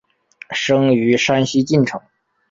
[0.49, 2.01] 生于山西晋城。